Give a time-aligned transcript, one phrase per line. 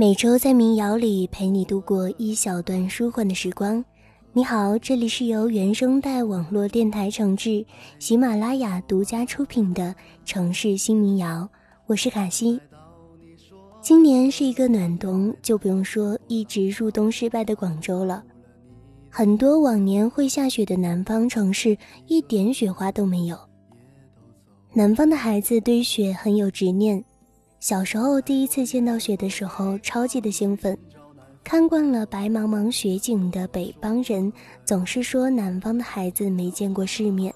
[0.00, 3.84] 每周在民谣里陪你度过一小段舒缓的时光。
[4.32, 7.66] 你好，这里是由原声带网络电台承制、
[7.98, 9.92] 喜马拉雅独家出品的
[10.24, 11.48] 城市新民谣，
[11.88, 12.60] 我是卡西。
[13.80, 18.22] 今年是一个暖冬，就不用说一直入冬失败的广州了。
[19.10, 23.36] 很多往年会下雪的南方城市，一点雪花都没有。
[24.72, 27.04] 南方的孩子对雪很有执念。
[27.60, 30.78] 小时候第一次见到雪的时候，超级的兴奋。
[31.42, 34.32] 看惯了白茫茫雪景的北方人，
[34.64, 37.34] 总是说南方的孩子没见过世面。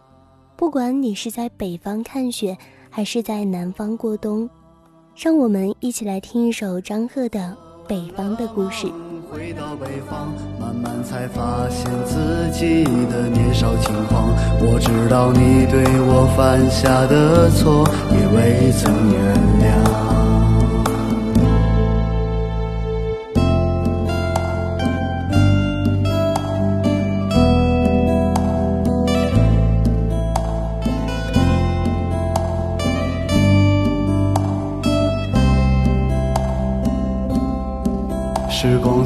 [0.55, 2.57] 不管你是在北方看雪，
[2.89, 4.49] 还是在南方过冬，
[5.17, 7.57] 让我们一起来听一首张赫的
[7.89, 8.87] 《北方的故事》。
[9.29, 14.29] 回到北方，慢慢才发现自己的年少轻狂。
[14.61, 17.83] 我知道你对我犯下的错，
[18.13, 19.92] 也未曾原谅。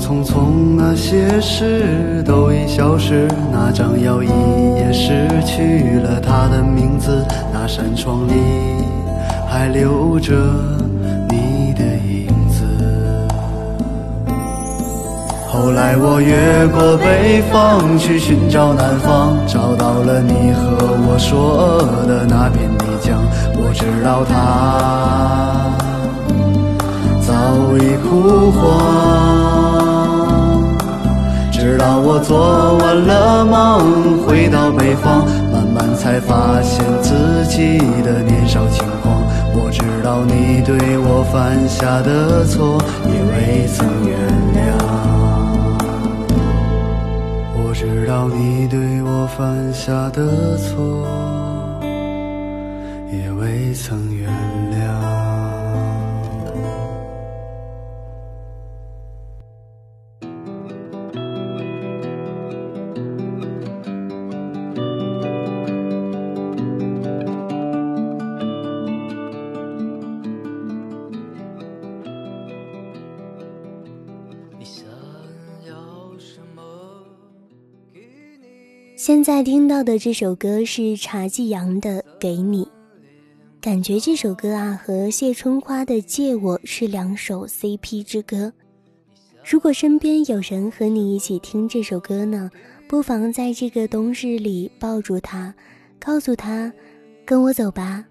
[0.07, 3.27] 匆匆，那些事都已消失。
[3.51, 4.29] 那张摇椅
[4.77, 7.27] 也失去了它的名字。
[7.53, 8.33] 那扇窗里
[9.49, 10.33] 还留着
[11.29, 12.63] 你的影子。
[15.49, 23.19] 后来我越过北方去寻找南方，找到了你和我说的那片泥浆。
[23.57, 24.35] 我知道它
[27.27, 29.76] 早已枯黄。
[31.79, 39.23] 让我做完了梦，回到北方，慢慢才发现自己的年少轻狂。
[39.55, 44.17] 我知道你对我犯下的错，也未曾原
[44.57, 44.59] 谅。
[47.55, 51.07] 我知道你对我犯下的错，
[53.13, 54.46] 也未曾原谅。
[79.07, 82.65] 现在听到的这首歌是茶继阳的《给你》，
[83.61, 88.53] 感觉这首歌啊和谢春花的《借我》是两首 CP 之歌。
[89.49, 92.51] 如果身边有人和你一起听这首歌呢，
[92.89, 95.55] 不妨在这个冬日里抱住他，
[96.01, 96.73] 告诉他
[97.25, 98.05] ：“跟我走吧，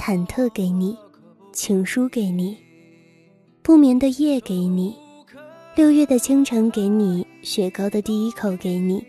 [0.00, 0.96] 忐忑给你，
[1.52, 2.56] 情书给你，
[3.62, 4.96] 不眠的夜给你，
[5.76, 9.00] 六月的清晨给你，雪糕的第一口给你。”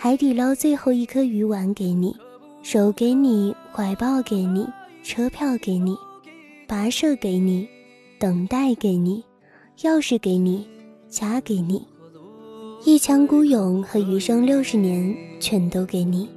[0.00, 2.14] 海底捞最后一颗鱼丸给你，
[2.62, 4.64] 手给你，怀抱给你，
[5.02, 5.96] 车票给你，
[6.68, 7.66] 跋涉给你，
[8.16, 9.24] 等待给你，
[9.80, 10.64] 钥匙给你，
[11.08, 11.84] 家给你，
[12.84, 16.28] 一腔孤勇和余生六十年全都给你。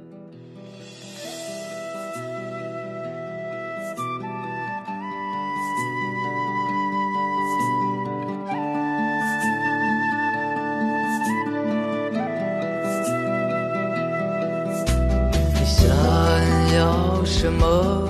[17.32, 18.06] 什么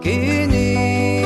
[0.00, 1.19] 给你？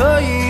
[0.00, 0.49] 可以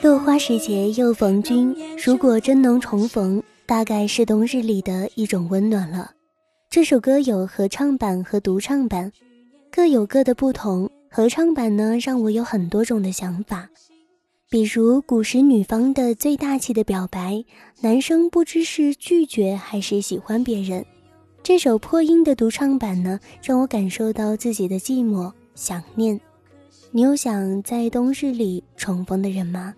[0.00, 1.74] 落花时节又逢君，
[2.04, 6.12] 如果真能重逢，大概是冬日里的一种温暖了。
[6.70, 9.12] 这首歌有合唱版和独唱版，
[9.70, 10.90] 各有各的不同。
[11.10, 13.68] 合唱版呢，让我有很多种的想法，
[14.48, 17.44] 比如古时女方的最大气的表白，
[17.82, 20.82] 男生不知是拒绝还是喜欢别人。
[21.42, 26.18] 这首破音的独唱版呢，让我感受到自己的寂寞、想念。
[26.90, 29.74] 你有想在冬日里重逢的人吗？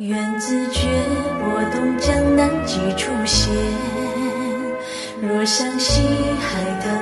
[0.01, 0.89] 缘自觉
[1.41, 3.53] 拨动江南几处闲，
[5.21, 6.01] 若相惜
[6.41, 7.00] 海棠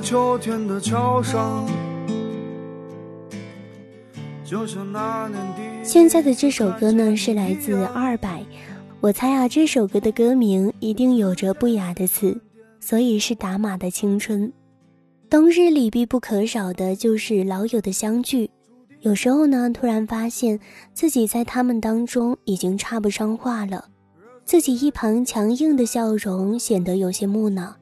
[0.00, 1.66] 秋天的桥上，
[5.82, 8.42] 现在的这首歌呢，是来自二百。
[9.00, 12.40] 我猜啊，这首歌的歌名一定有着不雅的词，
[12.80, 14.52] 所以是打码的青春。
[15.28, 18.50] 冬日里必不可少的就是老友的相聚，
[19.00, 20.58] 有时候呢，突然发现
[20.94, 23.84] 自己在他们当中已经插不上话了，
[24.44, 27.76] 自己一旁强硬的笑容显得有些木讷。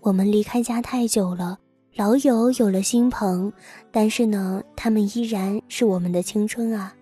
[0.00, 1.58] 我们离开家太久了，
[1.96, 3.52] 老友有了新朋，
[3.90, 6.94] 但是呢，他们依然是我们的青春啊。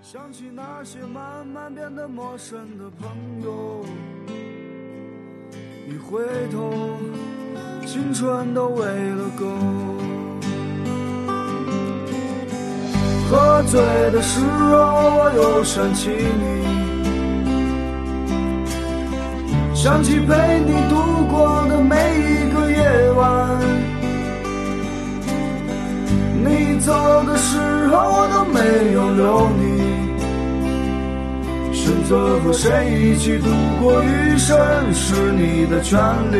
[0.00, 3.10] 想起那些慢慢变得陌生的朋
[3.42, 3.84] 友，
[5.88, 6.72] 一回头，
[7.86, 9.46] 青春都喂了狗。
[13.30, 13.80] 喝醉
[14.10, 14.76] 的时候，
[15.18, 16.63] 我又想起你，
[19.84, 23.20] 想起陪你度过的每一个夜晚。
[26.42, 26.90] 你走
[27.26, 28.58] 的时候，我都没
[28.94, 29.62] 有留你。
[31.74, 33.50] 选择和谁一起度
[33.82, 34.56] 过余生，
[34.94, 36.00] 是你的权
[36.32, 36.38] 利。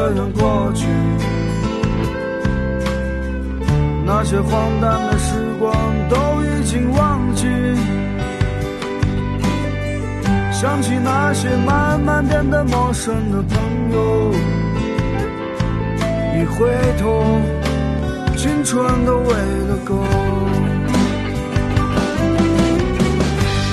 [0.00, 0.86] 就这样过去，
[4.06, 5.74] 那些荒诞的时光
[6.08, 7.46] 都已经忘记。
[10.52, 13.58] 想起那些慢慢变得陌生的朋
[13.92, 14.32] 友，
[16.34, 16.66] 一回
[16.98, 17.22] 头，
[18.36, 19.34] 青春都喂
[19.68, 19.94] 了狗。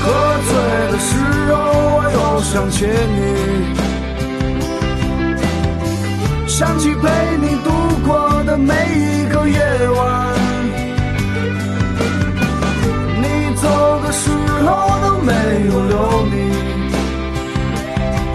[0.03, 0.11] 喝
[0.47, 0.51] 醉
[0.91, 1.15] 的时
[1.53, 1.55] 候，
[1.95, 3.86] 我又想起你。
[6.57, 7.07] 想起陪
[7.39, 7.69] 你度
[8.03, 9.59] 过的每一个夜
[9.91, 10.33] 晚，
[13.21, 13.25] 你
[13.61, 13.67] 走
[14.01, 14.31] 的时
[14.65, 14.67] 候
[15.03, 15.31] 都没
[15.67, 16.35] 有留你，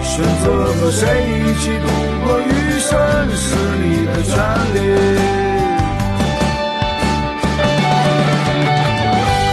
[0.01, 1.01] 选择和谁
[1.35, 1.87] 一起度
[2.23, 2.49] 过余
[2.79, 2.89] 生
[3.35, 3.45] 是
[3.83, 4.31] 你的权
[4.73, 4.77] 利。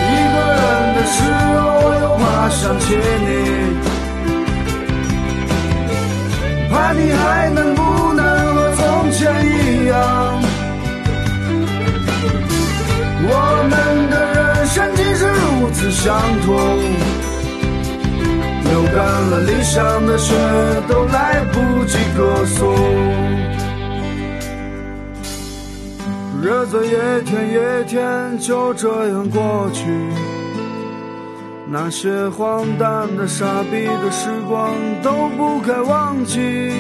[0.07, 0.63] 一个人
[0.95, 1.19] 的时
[1.59, 1.59] 候
[2.03, 3.29] 又怕想起你，
[6.71, 7.83] 怕你还能不
[15.91, 16.57] 如此相同，
[18.63, 20.33] 流干了理想的血，
[20.89, 22.77] 都来不及歌颂。
[26.41, 26.91] 日子一
[27.25, 29.85] 天一天就这样过去，
[31.69, 34.71] 那些荒诞的、傻逼的时光
[35.03, 36.71] 都不该忘记。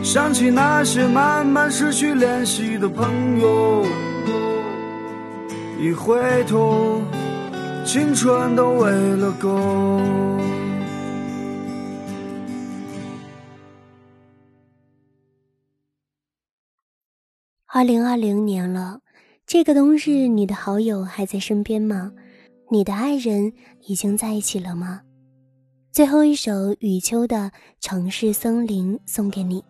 [0.00, 3.84] 想起那些慢慢失去联系的朋友，
[5.78, 7.02] 一回头，
[7.84, 10.00] 青春都喂了狗。
[17.66, 19.00] 二零二零年了，
[19.46, 22.10] 这个冬日，你的好友还在身边吗？
[22.70, 23.52] 你的爱人
[23.86, 25.02] 已经在一起了吗？
[25.92, 27.36] 最后一首雨秋的
[27.80, 29.62] 《城市森林》送给你。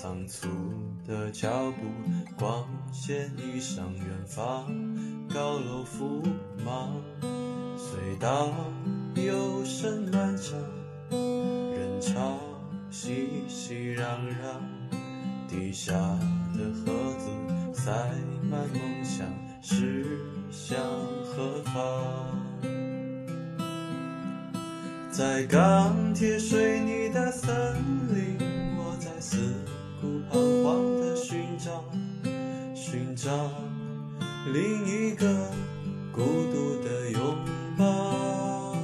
[0.00, 0.46] 仓促
[1.08, 1.82] 的脚步，
[2.38, 4.72] 光线已上远方，
[5.28, 6.22] 高楼覆
[6.64, 7.02] 芒，
[7.76, 8.54] 隧道
[9.16, 10.56] 有声漫长，
[11.10, 12.38] 人潮
[12.92, 14.60] 熙熙攘攘，
[15.48, 15.92] 地下
[16.54, 17.28] 的盒子
[17.74, 17.90] 塞
[18.48, 19.26] 满梦想，
[19.60, 20.06] 驶
[20.48, 20.78] 向
[21.24, 21.82] 何方？
[25.10, 27.74] 在钢铁水泥的森
[28.14, 28.38] 林，
[30.38, 31.82] 彷徨的寻找，
[32.72, 33.50] 寻找
[34.52, 35.26] 另一个
[36.12, 37.20] 孤独的拥
[37.76, 38.76] 抱，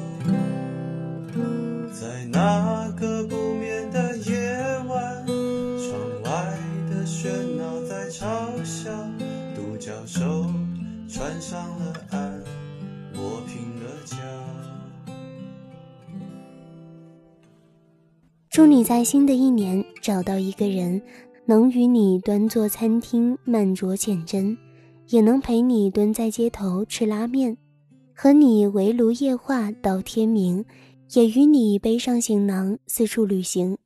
[1.92, 4.34] 在那个不眠的夜
[4.88, 6.58] 晚，窗外
[6.90, 8.90] 的喧闹在嘲笑，
[9.54, 10.50] 独角兽
[11.08, 12.42] 穿上了岸，
[13.14, 14.16] 我拼了脚。
[18.50, 21.02] 祝你在新的一年找到一个人。
[21.46, 24.56] 能与你端坐餐厅慢酌浅斟，
[25.08, 27.58] 也能陪你蹲在街头吃拉面，
[28.14, 30.64] 和你围炉夜话到天明，
[31.12, 33.76] 也与你背上行囊四处旅行。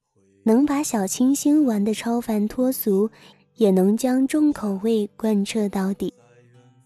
[0.45, 3.11] 能把小清新玩得超凡脱俗，
[3.57, 6.15] 也能将重口味贯彻到底。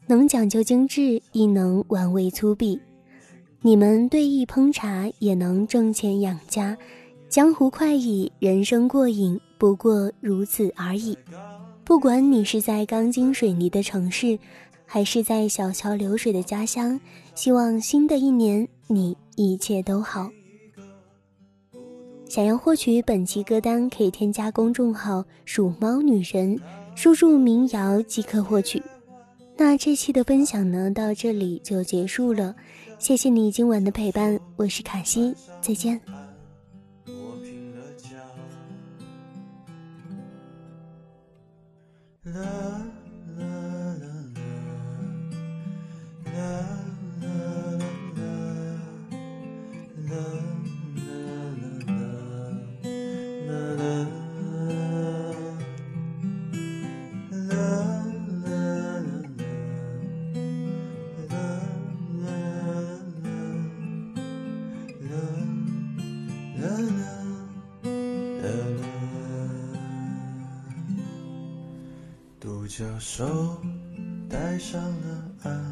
[0.07, 2.81] 能讲究精致，亦能玩味粗鄙。
[3.61, 6.77] 你们对弈烹茶，也能挣钱养家。
[7.29, 9.39] 江湖快意，人生过瘾。
[9.63, 11.17] 不过如此而已。
[11.85, 14.37] 不管你是在钢筋水泥的城市，
[14.85, 16.99] 还是在小桥流水的家乡，
[17.37, 20.29] 希望新的一年你一切都好。
[22.29, 26.59] 想要获取本期歌单，可以添加公众号“鼠猫女人”，
[26.97, 28.83] 输入民谣即可获取。
[29.57, 32.53] 那这期的分享呢，到这里就结束了。
[32.99, 36.01] 谢谢你今晚的陪伴，我是卡西，再见。
[72.75, 73.61] 着手
[74.31, 75.72] 戴上了安